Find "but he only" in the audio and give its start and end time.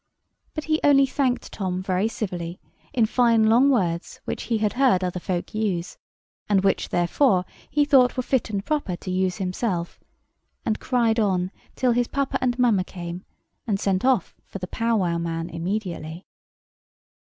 0.55-1.05